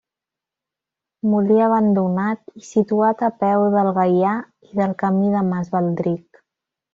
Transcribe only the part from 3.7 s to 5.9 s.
del Gaià i del camí de Mas